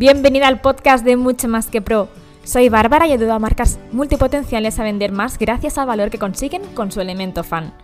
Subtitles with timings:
[0.00, 2.08] Bienvenida al podcast de Mucho Más que Pro.
[2.42, 6.62] Soy Bárbara y ayudo a marcas multipotenciales a vender más gracias al valor que consiguen
[6.72, 7.74] con su elemento fan.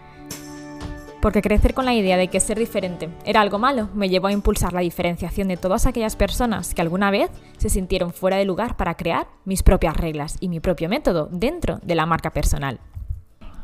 [1.21, 4.33] Porque crecer con la idea de que ser diferente era algo malo me llevó a
[4.33, 8.79] impulsar la diferenciación de todas aquellas personas que alguna vez se sintieron fuera de lugar
[8.79, 12.81] para crear mis propias reglas y mi propio método dentro de la marca personal.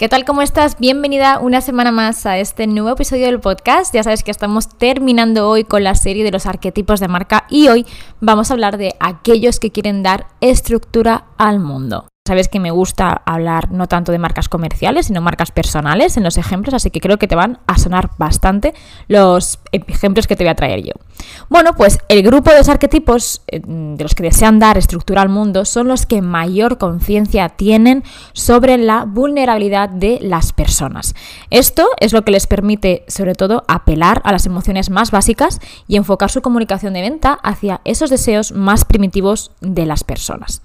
[0.03, 0.25] ¿Qué tal?
[0.25, 0.80] ¿Cómo estás?
[0.80, 3.95] Bienvenida una semana más a este nuevo episodio del podcast.
[3.95, 7.68] Ya sabes que estamos terminando hoy con la serie de los arquetipos de marca y
[7.68, 7.86] hoy
[8.18, 12.08] vamos a hablar de aquellos que quieren dar estructura al mundo.
[12.25, 16.39] Sabes que me gusta hablar no tanto de marcas comerciales, sino marcas personales en los
[16.39, 18.75] ejemplos, así que creo que te van a sonar bastante
[19.08, 20.93] los ejemplos que te voy a traer yo.
[21.49, 25.30] Bueno, pues el grupo de los arquetipos eh, de los que desean dar estructura al
[25.30, 28.04] mundo son los que mayor conciencia tienen
[28.35, 31.16] sobre la vulnerabilidad de las personas.
[31.50, 35.97] Esto es lo que les permite, sobre todo, apelar a las emociones más básicas y
[35.97, 40.62] enfocar su comunicación de venta hacia esos deseos más primitivos de las personas.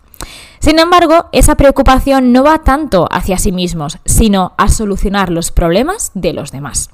[0.60, 6.12] Sin embargo, esa preocupación no va tanto hacia sí mismos, sino a solucionar los problemas
[6.14, 6.90] de los demás.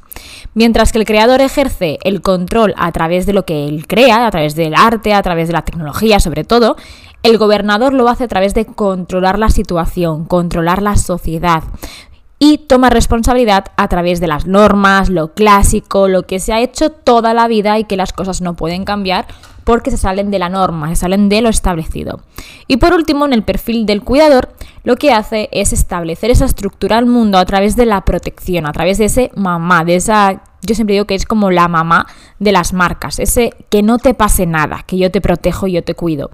[0.53, 4.31] Mientras que el creador ejerce el control a través de lo que él crea, a
[4.31, 6.75] través del arte, a través de la tecnología sobre todo,
[7.23, 11.63] el gobernador lo hace a través de controlar la situación, controlar la sociedad,
[12.45, 16.89] y toma responsabilidad a través de las normas, lo clásico, lo que se ha hecho
[16.89, 19.27] toda la vida y que las cosas no pueden cambiar
[19.63, 22.19] porque se salen de la norma, se salen de lo establecido.
[22.67, 24.49] Y por último, en el perfil del cuidador,
[24.83, 28.73] lo que hace es establecer esa estructura al mundo a través de la protección, a
[28.73, 32.07] través de ese mamá, de esa, yo siempre digo que es como la mamá
[32.39, 35.95] de las marcas, ese que no te pase nada, que yo te protejo yo te
[35.95, 36.29] cuido.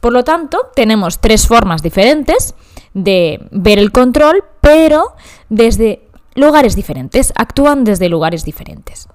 [0.00, 2.54] Por lo tanto, tenemos tres formas diferentes
[2.92, 5.14] de ver el control, pero
[5.48, 6.00] desde
[6.34, 9.06] lugares diferentes, actúan desde lugares diferentes.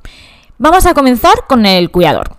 [0.57, 2.37] Vamos a comenzar con el cuidador.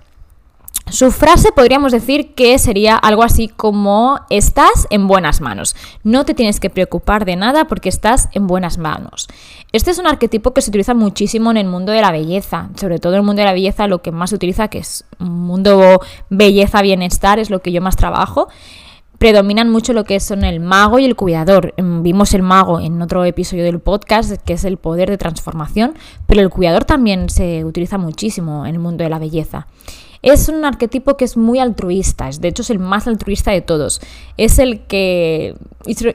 [0.89, 5.77] Su frase podríamos decir que sería algo así como estás en buenas manos.
[6.05, 9.29] No te tienes que preocupar de nada porque estás en buenas manos.
[9.73, 12.99] Este es un arquetipo que se utiliza muchísimo en el mundo de la belleza, sobre
[12.99, 15.43] todo en el mundo de la belleza lo que más se utiliza, que es un
[15.43, 16.01] mundo
[16.31, 18.49] belleza, bienestar, es lo que yo más trabajo
[19.23, 21.75] predominan mucho lo que son el mago y el cuidador.
[21.77, 25.95] Em, vimos el mago en otro episodio del podcast, que es el poder de transformación,
[26.27, 29.69] pero el cuidador también se utiliza muchísimo en el mundo de la belleza.
[30.23, 34.01] Es un arquetipo que es muy altruista, de hecho es el más altruista de todos.
[34.39, 35.55] Es el que,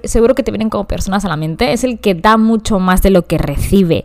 [0.03, 3.01] seguro que te vienen como personas a la mente, es el que da mucho más
[3.01, 4.03] de lo que recibe.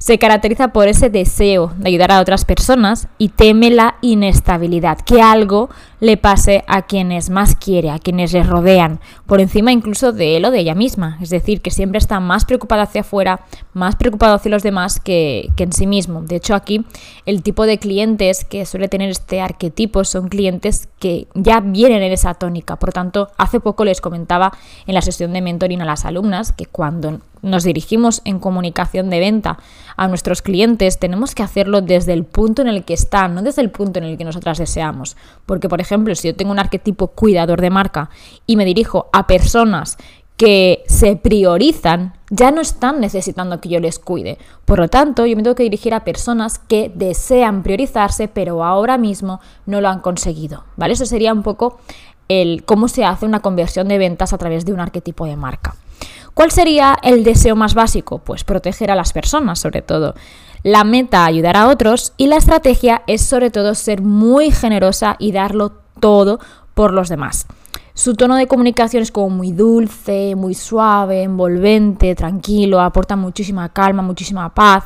[0.00, 5.20] Se caracteriza por ese deseo de ayudar a otras personas y teme la inestabilidad, que
[5.20, 5.68] algo
[6.00, 10.46] le pase a quienes más quiere, a quienes le rodean, por encima incluso de él
[10.46, 11.18] o de ella misma.
[11.20, 13.44] Es decir, que siempre está más preocupado hacia afuera,
[13.74, 16.22] más preocupado hacia los demás que, que en sí mismo.
[16.22, 16.82] De hecho, aquí
[17.26, 22.12] el tipo de clientes que suele tener este arquetipo son clientes que ya vienen en
[22.12, 22.76] esa tónica.
[22.76, 24.54] Por tanto, hace poco les comentaba
[24.86, 29.20] en la sesión de mentoring a las alumnas que cuando nos dirigimos en comunicación de
[29.20, 29.58] venta
[29.96, 33.62] a nuestros clientes, tenemos que hacerlo desde el punto en el que están, no desde
[33.62, 35.16] el punto en el que nosotras deseamos.
[35.46, 38.10] Porque, por ejemplo, si yo tengo un arquetipo cuidador de marca
[38.46, 39.98] y me dirijo a personas
[40.40, 44.38] que se priorizan, ya no están necesitando que yo les cuide.
[44.64, 48.96] Por lo tanto, yo me tengo que dirigir a personas que desean priorizarse, pero ahora
[48.96, 50.64] mismo no lo han conseguido.
[50.76, 50.94] ¿Vale?
[50.94, 51.78] Eso sería un poco
[52.28, 55.74] el cómo se hace una conversión de ventas a través de un arquetipo de marca.
[56.34, 58.18] ¿Cuál sería el deseo más básico?
[58.18, 60.14] Pues proteger a las personas, sobre todo.
[60.62, 62.12] La meta, ayudar a otros.
[62.16, 66.38] Y la estrategia es, sobre todo, ser muy generosa y darlo todo
[66.74, 67.46] por los demás.
[67.94, 74.02] Su tono de comunicación es como muy dulce, muy suave, envolvente, tranquilo, aporta muchísima calma,
[74.02, 74.84] muchísima paz.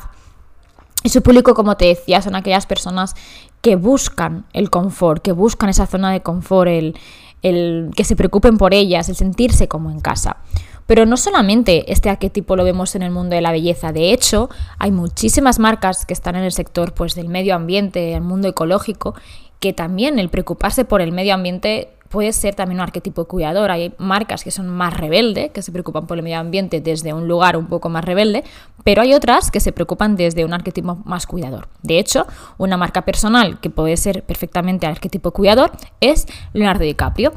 [1.03, 3.13] Y su público, como te decía, son aquellas personas
[3.61, 6.97] que buscan el confort, que buscan esa zona de confort, el,
[7.41, 10.37] el que se preocupen por ellas, el sentirse como en casa.
[10.85, 14.49] Pero no solamente este arquetipo lo vemos en el mundo de la belleza, de hecho,
[14.77, 19.15] hay muchísimas marcas que están en el sector pues, del medio ambiente, el mundo ecológico,
[19.59, 23.71] que también el preocuparse por el medio ambiente puede ser también un arquetipo cuidador.
[23.71, 27.27] Hay marcas que son más rebeldes, que se preocupan por el medio ambiente desde un
[27.27, 28.43] lugar un poco más rebelde,
[28.83, 31.67] pero hay otras que se preocupan desde un arquetipo más cuidador.
[31.81, 32.25] De hecho,
[32.57, 37.33] una marca personal que puede ser perfectamente arquetipo cuidador es Leonardo DiCaprio.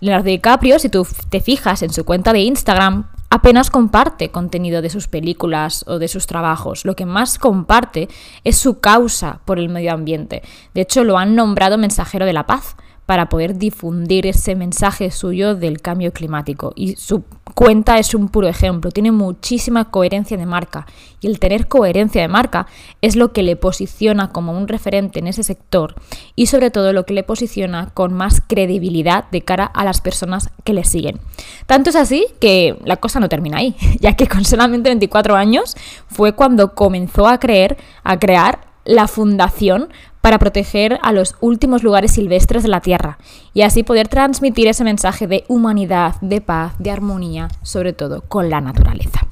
[0.00, 4.90] Leonardo DiCaprio, si tú te fijas en su cuenta de Instagram, apenas comparte contenido de
[4.90, 6.84] sus películas o de sus trabajos.
[6.84, 8.08] Lo que más comparte
[8.44, 10.42] es su causa por el medio ambiente.
[10.74, 15.54] De hecho, lo han nombrado mensajero de la paz para poder difundir ese mensaje suyo
[15.54, 16.72] del cambio climático.
[16.74, 17.24] Y su
[17.54, 20.86] cuenta es un puro ejemplo, tiene muchísima coherencia de marca.
[21.20, 22.66] Y el tener coherencia de marca
[23.00, 25.94] es lo que le posiciona como un referente en ese sector
[26.34, 30.50] y sobre todo lo que le posiciona con más credibilidad de cara a las personas
[30.64, 31.20] que le siguen.
[31.66, 35.76] Tanto es así que la cosa no termina ahí, ya que con solamente 24 años
[36.08, 39.88] fue cuando comenzó a creer, a crear la fundación
[40.26, 43.16] para proteger a los últimos lugares silvestres de la Tierra
[43.54, 48.50] y así poder transmitir ese mensaje de humanidad, de paz, de armonía, sobre todo con
[48.50, 49.24] la naturaleza.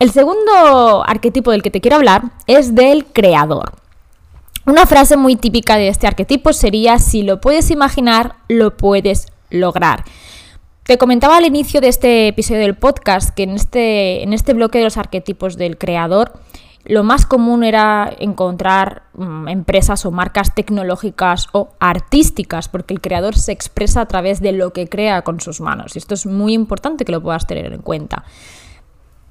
[0.00, 3.74] El segundo arquetipo del que te quiero hablar es del creador.
[4.66, 10.02] Una frase muy típica de este arquetipo sería, si lo puedes imaginar, lo puedes lograr.
[10.82, 14.78] Te comentaba al inicio de este episodio del podcast que en este, en este bloque
[14.78, 16.32] de los arquetipos del creador
[16.84, 23.36] lo más común era encontrar mm, empresas o marcas tecnológicas o artísticas, porque el creador
[23.36, 25.94] se expresa a través de lo que crea con sus manos.
[25.94, 28.24] Y esto es muy importante que lo puedas tener en cuenta.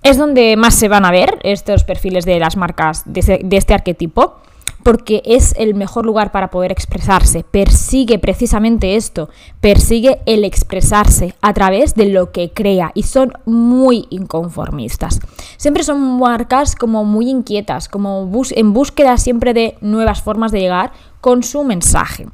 [0.04, 4.38] Es donde más se van a ver estos perfiles de las marcas de este arquetipo
[4.84, 7.44] porque es el mejor lugar para poder expresarse.
[7.44, 9.30] Persigue precisamente esto,
[9.60, 15.20] persigue el expresarse a través de lo que crea y son muy inconformistas.
[15.58, 20.92] Siempre son marcas como muy inquietas, como en búsqueda siempre de nuevas formas de llegar
[21.22, 22.28] con su mensaje.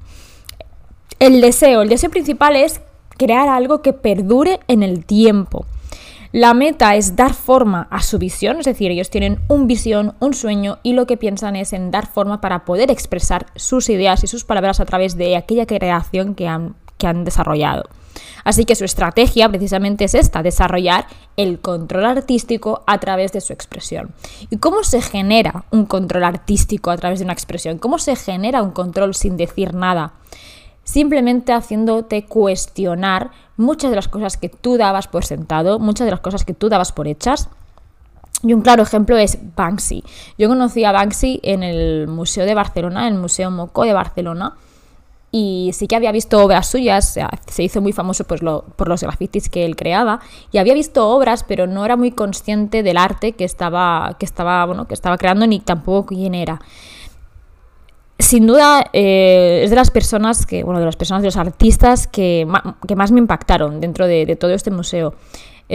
[1.20, 2.82] El deseo, el deseo principal es
[3.18, 5.66] crear algo que perdure en el tiempo.
[6.32, 10.34] La meta es dar forma a su visión, es decir, ellos tienen un visión, un
[10.34, 14.28] sueño y lo que piensan es en dar forma para poder expresar sus ideas y
[14.28, 17.84] sus palabras a través de aquella creación que han, que han desarrollado.
[18.44, 21.06] Así que su estrategia precisamente es esta, desarrollar
[21.38, 24.14] el control artístico a través de su expresión.
[24.50, 27.78] ¿Y cómo se genera un control artístico a través de una expresión?
[27.78, 30.14] ¿Cómo se genera un control sin decir nada?
[30.88, 36.22] simplemente haciéndote cuestionar muchas de las cosas que tú dabas por sentado, muchas de las
[36.22, 37.50] cosas que tú dabas por hechas.
[38.44, 40.04] Y un claro ejemplo es Banksy.
[40.38, 44.56] Yo conocí a Banksy en el Museo de Barcelona, en el Museo Moco de Barcelona,
[45.32, 47.18] y sí que había visto obras suyas,
[47.48, 48.42] se hizo muy famoso pues,
[48.76, 50.22] por los grafitis que él creaba,
[50.52, 54.66] y había visto obras, pero no era muy consciente del arte que estaba, que estaba,
[54.66, 56.62] bueno, que estaba creando ni tampoco quién era
[58.20, 62.08] sin duda eh, es de las personas que, bueno, de las personas, de los artistas
[62.08, 62.48] que,
[62.88, 65.14] que más me impactaron dentro de, todo este museo.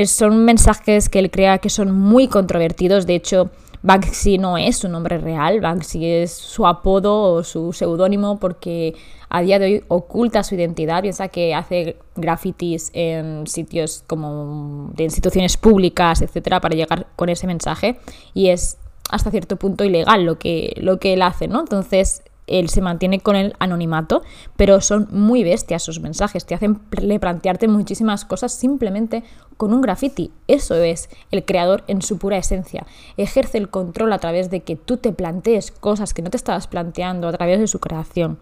[0.06, 3.06] son mensajes que él crea que son muy controvertidos.
[3.06, 3.50] De hecho,
[3.82, 8.94] Banksy no es su nombre real, Banksy es su apodo o su seudónimo porque
[9.28, 11.02] a día de hoy oculta su identidad.
[11.02, 17.46] Piensa que hace grafitis en sitios como de instituciones públicas, etcétera, para llegar con ese
[17.46, 17.98] mensaje
[18.34, 18.78] y es
[19.10, 21.60] hasta cierto punto ilegal lo que, lo que él hace, ¿no?
[21.60, 24.22] Entonces él se mantiene con el anonimato,
[24.56, 29.22] pero son muy bestias sus mensajes, te hacen plantearte muchísimas cosas simplemente
[29.56, 30.32] con un graffiti.
[30.48, 32.86] Eso es el creador en su pura esencia.
[33.16, 36.66] Ejerce el control a través de que tú te plantees cosas que no te estabas
[36.66, 38.38] planteando a través de su creación.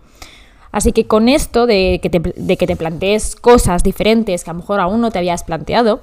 [0.72, 4.52] Así que con esto de que, te, de que te plantees cosas diferentes que a
[4.52, 6.00] lo mejor aún no te habías planteado,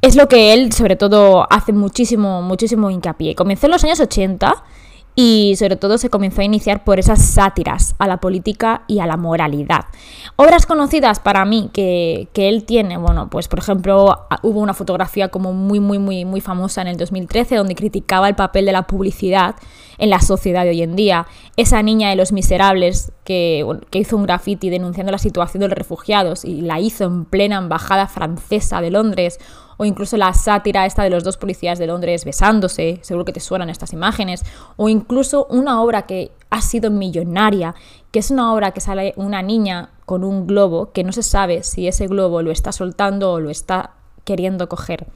[0.00, 3.34] es lo que él sobre todo hace muchísimo, muchísimo hincapié.
[3.34, 4.62] Comenzó en los años 80
[5.20, 9.06] y sobre todo se comenzó a iniciar por esas sátiras a la política y a
[9.06, 9.86] la moralidad.
[10.36, 15.52] Obras conocidas para mí que, él tiene, bueno, pues por ejemplo hubo una fotografía como
[15.52, 19.56] muy, muy, muy, muy famosa en el 2013 donde criticaba el papel de la publicidad
[19.98, 21.26] en la sociedad de hoy en día.
[21.56, 25.76] Esa niña de los miserables que, que hizo un graffiti denunciando la situación de los
[25.76, 29.40] refugiados y la hizo en plena embajada francesa de Londres
[29.78, 33.40] o incluso la sátira esta de los dos policías de Londres besándose, seguro que te
[33.40, 34.44] suenan estas imágenes,
[34.76, 37.74] o incluso una obra que ha sido millonaria,
[38.10, 41.62] que es una obra que sale una niña con un globo que no se sabe
[41.62, 43.92] si ese globo lo está soltando o lo está
[44.24, 45.06] queriendo coger.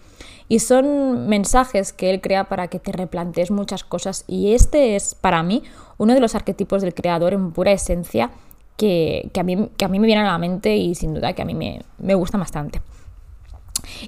[0.48, 5.14] Y son mensajes que él crea para que te replantees muchas cosas y este es
[5.14, 5.62] para mí
[5.98, 8.30] uno de los arquetipos del creador en pura esencia
[8.76, 11.42] que, a, mí, que a mí me viene a la mente y sin duda que
[11.42, 12.80] a mí me, me gusta bastante.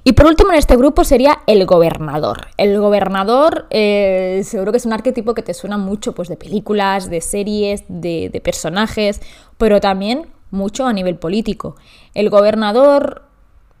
[0.03, 2.47] Y por último en este grupo sería el gobernador.
[2.57, 7.09] El gobernador eh, seguro que es un arquetipo que te suena mucho pues, de películas,
[7.09, 9.21] de series, de, personajes,
[9.57, 11.75] pero también mucho a nivel político.
[12.13, 13.23] El gobernador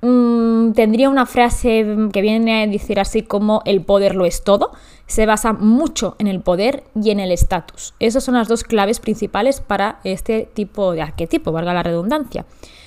[0.01, 4.71] mm, tendría una frase que viene a decir así como el poder lo es todo.
[5.07, 7.93] Se basa mucho en el poder y en el estatus.
[7.99, 12.45] Esas son las dos claves principales para este tipo de arquetipo, valga la redundancia.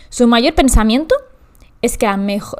[0.08, 1.14] Su mayor pensamiento
[1.80, 2.08] es que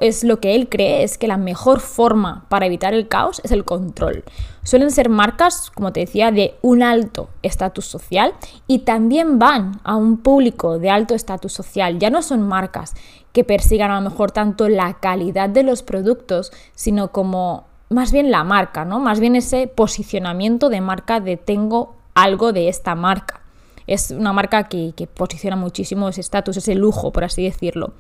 [0.01, 3.51] es lo que él cree es que la mejor forma para evitar el caos es
[3.51, 4.25] el control.
[4.63, 8.35] Suelen ser marcas, como te decía, de un alto estatus social
[8.67, 11.99] y también van a un público de alto estatus social.
[11.99, 12.95] Ya no son marcas
[13.33, 18.31] que persigan a lo mejor tanto la calidad de los productos, sino como más bien
[18.31, 19.01] la marca, ¿no?
[19.01, 23.41] Más bien ese posicionamiento de marca de tengo algo de esta marca.
[23.89, 27.95] Es una marca que, posiciona muchísimo ese estatus, ese lujo, por así decirlo.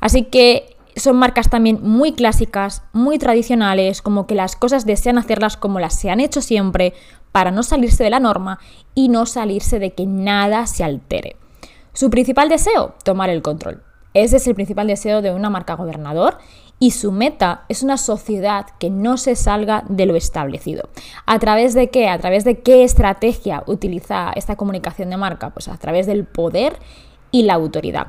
[0.00, 5.56] Así que son marcas también muy clásicas, muy tradicionales, como que las cosas desean hacerlas
[5.56, 6.92] como las se han hecho siempre,
[7.32, 8.58] para no salirse de la norma
[8.94, 11.36] y no salirse de que nada se altere.
[11.92, 13.82] Su principal deseo, tomar el control.
[14.14, 16.38] Ese es el principal deseo de una marca gobernador
[16.80, 20.88] y su meta es una sociedad que no se salga de lo establecido.
[21.26, 22.08] ¿A través de qué?
[22.08, 25.50] ¿A través de qué estrategia utiliza esta comunicación de marca?
[25.50, 26.76] Pues a través del poder
[27.30, 28.08] y la autoridad.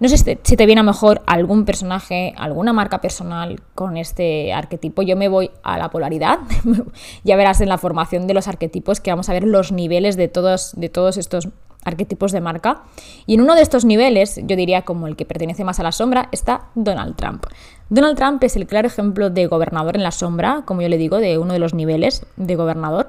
[0.00, 5.02] No sé si te viene mejor algún personaje, alguna marca personal con este arquetipo.
[5.02, 6.38] Yo me voy a la polaridad.
[7.24, 10.28] ya verás en la formación de los arquetipos que vamos a ver los niveles de
[10.28, 11.50] todos, de todos estos
[11.84, 12.82] arquetipos de marca.
[13.26, 15.92] Y en uno de estos niveles, yo diría como el que pertenece más a la
[15.92, 17.46] sombra, está Donald Trump.
[17.88, 21.18] Donald Trump es el claro ejemplo de gobernador en la sombra, como yo le digo,
[21.18, 23.08] de uno de los niveles de gobernador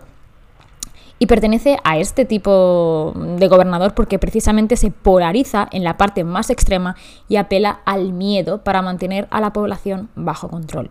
[1.21, 6.49] y pertenece a este tipo de gobernador porque precisamente se polariza en la parte más
[6.49, 6.95] extrema
[7.29, 10.89] y apela al miedo para mantener a la población bajo control.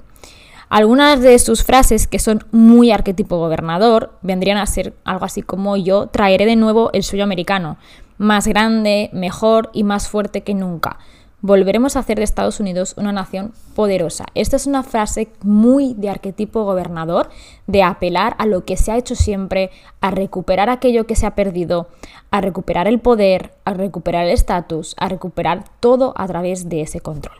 [0.70, 5.76] Algunas de sus frases, que son muy arquetipo gobernador, vendrían a ser algo así como
[5.76, 7.76] yo traeré de nuevo el sueño americano,
[8.16, 10.98] más grande, mejor y más fuerte que nunca
[11.42, 14.26] volveremos a hacer de Estados Unidos una nación poderosa.
[14.34, 17.30] Esta es una frase muy de arquetipo gobernador,
[17.66, 21.34] de apelar a lo que se ha hecho siempre, a recuperar aquello que se ha
[21.34, 21.88] perdido,
[22.30, 27.00] a recuperar el poder, a recuperar el estatus, a recuperar todo a través de ese
[27.00, 27.36] control.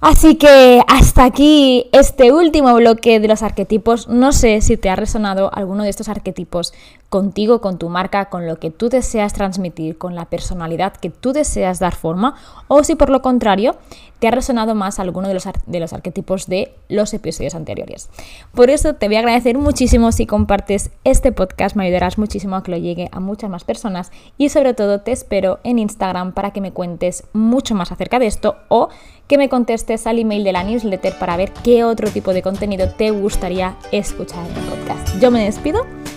[0.00, 4.08] Así que hasta aquí este último bloque de los arquetipos.
[4.08, 6.74] No sé si te ha resonado alguno de estos arquetipos
[7.16, 11.32] contigo, con tu marca, con lo que tú deseas transmitir, con la personalidad que tú
[11.32, 12.34] deseas dar forma,
[12.68, 13.74] o si por lo contrario
[14.18, 18.10] te ha resonado más alguno de los, de los arquetipos de los episodios anteriores.
[18.54, 22.62] Por eso te voy a agradecer muchísimo si compartes este podcast, me ayudarás muchísimo a
[22.62, 26.50] que lo llegue a muchas más personas y sobre todo te espero en Instagram para
[26.50, 28.90] que me cuentes mucho más acerca de esto o
[29.26, 32.90] que me contestes al email de la newsletter para ver qué otro tipo de contenido
[32.90, 35.18] te gustaría escuchar en el podcast.
[35.18, 35.80] Yo me despido,